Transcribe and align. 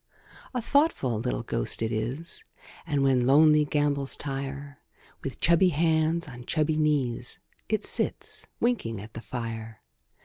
A 0.55 0.63
thoughtful 0.63 1.19
little 1.19 1.43
ghost 1.43 1.83
if 1.83 1.91
is; 1.91 2.43
And, 2.87 3.03
when 3.03 3.27
lonely 3.27 3.65
gambols 3.65 4.15
tire, 4.15 4.79
With 5.23 5.39
chubby 5.39 5.69
hands 5.69 6.27
on 6.27 6.45
chubby 6.47 6.75
knees, 6.75 7.37
It 7.69 7.83
sits 7.83 8.47
winking 8.59 8.99
at 8.99 9.13
the 9.13 9.21
fire. 9.21 9.83